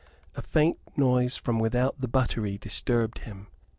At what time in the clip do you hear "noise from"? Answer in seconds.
0.97-1.59